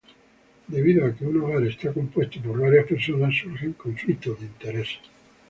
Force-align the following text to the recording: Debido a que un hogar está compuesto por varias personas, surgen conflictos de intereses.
Debido 0.65 1.05
a 1.05 1.13
que 1.13 1.27
un 1.27 1.39
hogar 1.43 1.61
está 1.63 1.93
compuesto 1.93 2.41
por 2.41 2.59
varias 2.59 2.87
personas, 2.87 3.35
surgen 3.37 3.73
conflictos 3.73 4.39
de 4.39 4.47
intereses. 4.47 4.99